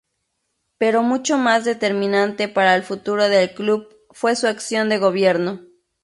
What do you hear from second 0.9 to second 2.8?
mucho más determinante para